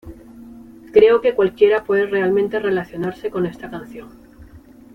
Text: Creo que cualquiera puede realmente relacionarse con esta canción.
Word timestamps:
Creo 0.93 1.21
que 1.21 1.35
cualquiera 1.35 1.83
puede 1.83 2.07
realmente 2.07 2.57
relacionarse 2.57 3.29
con 3.29 3.45
esta 3.45 3.69
canción. 3.69 4.09